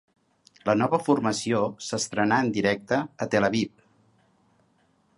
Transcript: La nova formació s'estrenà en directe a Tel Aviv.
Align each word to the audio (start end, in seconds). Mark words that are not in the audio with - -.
La 0.69 0.73
nova 0.81 0.99
formació 1.07 1.61
s'estrenà 1.89 2.41
en 2.47 2.51
directe 2.57 3.01
a 3.27 3.31
Tel 3.35 3.49
Aviv. 3.53 3.89